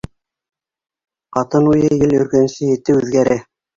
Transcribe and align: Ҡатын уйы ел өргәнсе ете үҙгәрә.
Ҡатын 1.37 1.69
уйы 1.73 1.91
ел 2.07 2.17
өргәнсе 2.21 2.71
ете 2.75 2.97
үҙгәрә. 3.03 3.37